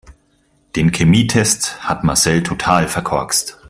Den 0.75 0.91
Chemietest 0.91 1.83
hat 1.87 2.03
Marcel 2.03 2.41
total 2.41 2.87
verkorkst. 2.87 3.59